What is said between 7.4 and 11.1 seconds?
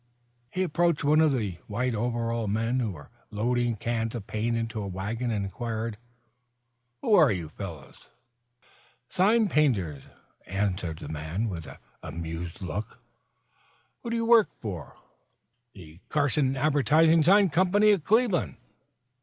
fellows?" "Sign painters," answered the